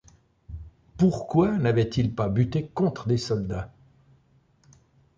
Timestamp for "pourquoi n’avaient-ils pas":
0.97-2.27